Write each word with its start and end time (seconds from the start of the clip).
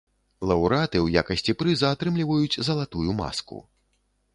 Лаўрэаты 0.51 0.97
ў 1.01 1.07
якасці 1.23 1.57
прыза 1.61 1.93
атрымліваюць 1.97 2.59
залатую 2.71 3.11
маску. 3.23 3.65